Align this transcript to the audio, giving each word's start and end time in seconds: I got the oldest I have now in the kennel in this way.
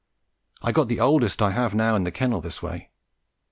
I 0.63 0.71
got 0.71 0.87
the 0.87 0.99
oldest 0.99 1.43
I 1.43 1.51
have 1.51 1.75
now 1.75 1.95
in 1.95 2.05
the 2.05 2.11
kennel 2.11 2.39
in 2.39 2.43
this 2.43 2.63
way. 2.63 2.89